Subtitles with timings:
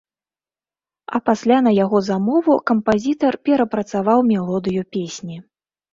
[1.17, 5.37] А пасля на яго замову кампазітар перапрацаваў мелодыю песні.